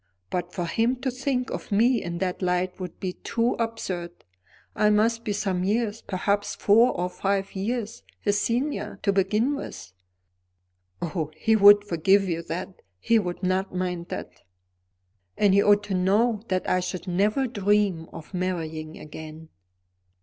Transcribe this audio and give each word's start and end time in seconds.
"But 0.31 0.51
for 0.51 0.65
him 0.65 0.95
to 1.01 1.11
think 1.11 1.51
of 1.51 1.71
me 1.71 2.01
in 2.01 2.17
that 2.17 2.41
light 2.41 2.79
would 2.79 2.99
be 2.99 3.13
too 3.13 3.53
absurd. 3.59 4.09
I 4.75 4.89
must 4.89 5.23
be 5.23 5.31
some 5.31 5.63
years, 5.63 6.01
perhaps 6.01 6.55
four 6.55 6.91
or 6.93 7.07
five 7.07 7.53
years, 7.55 8.01
his 8.19 8.41
senior, 8.41 8.97
to 9.03 9.13
begin 9.13 9.53
with." 9.55 9.93
"Oh, 11.03 11.29
he 11.37 11.55
would 11.55 11.83
forgive 11.83 12.27
you 12.27 12.41
that; 12.41 12.81
he 12.97 13.19
would 13.19 13.43
not 13.43 13.75
mind 13.75 14.07
that." 14.07 14.41
"And 15.37 15.53
he 15.53 15.61
ought 15.61 15.83
to 15.83 15.93
know 15.93 16.41
that 16.47 16.67
I 16.67 16.79
should 16.79 17.07
never 17.07 17.45
dream 17.45 18.09
of 18.11 18.33
marrying 18.33 18.97
again." 18.97 19.49